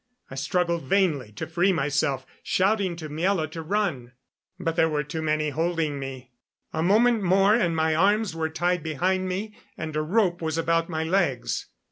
[0.31, 4.13] I struggled vainly to free myself, shouting to Miela to run.
[4.59, 6.31] But there were too many holding me.
[6.73, 10.89] A moment more and my arms were tied behind me and a rope was about
[10.89, 11.67] my legs.